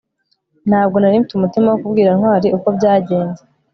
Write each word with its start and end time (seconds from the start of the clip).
ntabwo 0.69 0.95
nari 0.99 1.15
mfite 1.21 1.33
umutima 1.35 1.67
wo 1.69 1.77
kubwira 1.81 2.11
ntwali 2.17 2.47
uko 2.57 2.67
byagenze 2.77 3.41